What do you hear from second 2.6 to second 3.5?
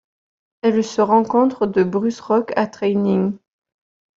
Trayning.